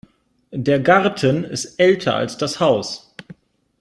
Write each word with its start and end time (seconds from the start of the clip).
Der 0.51 0.79
Garten 0.79 1.43
ist 1.43 1.75
älter 1.79 2.15
als 2.15 2.35
das 2.35 2.59
Haus. 2.59 3.13